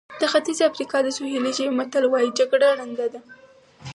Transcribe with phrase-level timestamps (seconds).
[0.21, 3.21] د ختیځې افریقا د سوهیلي ژبې متل وایي جګړه ړنده ده.